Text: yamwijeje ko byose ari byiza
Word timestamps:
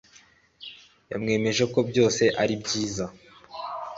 yamwijeje 1.11 1.63
ko 1.73 1.79
byose 1.89 2.23
ari 2.41 2.55
byiza 2.63 3.05